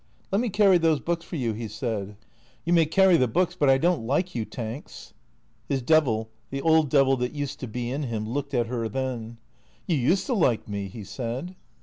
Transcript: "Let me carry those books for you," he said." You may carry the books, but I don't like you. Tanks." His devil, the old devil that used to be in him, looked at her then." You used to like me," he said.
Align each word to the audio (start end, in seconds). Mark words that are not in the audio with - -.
"Let 0.31 0.41
me 0.41 0.49
carry 0.49 0.79
those 0.79 0.99
books 0.99 1.23
for 1.23 1.35
you," 1.35 1.53
he 1.53 1.67
said." 1.67 2.17
You 2.65 2.73
may 2.73 2.87
carry 2.87 3.17
the 3.17 3.27
books, 3.27 3.53
but 3.55 3.69
I 3.69 3.77
don't 3.77 4.03
like 4.07 4.33
you. 4.33 4.45
Tanks." 4.45 5.13
His 5.69 5.83
devil, 5.83 6.27
the 6.49 6.59
old 6.63 6.89
devil 6.89 7.15
that 7.17 7.33
used 7.33 7.59
to 7.59 7.67
be 7.67 7.91
in 7.91 8.01
him, 8.01 8.27
looked 8.27 8.55
at 8.55 8.65
her 8.65 8.89
then." 8.89 9.37
You 9.87 9.97
used 9.97 10.25
to 10.25 10.33
like 10.33 10.67
me," 10.67 10.87
he 10.87 11.03
said. 11.03 11.55